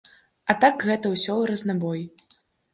А 0.53 0.55
так 0.63 0.85
гэта 0.87 1.13
ўсё 1.13 1.31
ў 1.41 1.53
разнабой. 1.53 2.05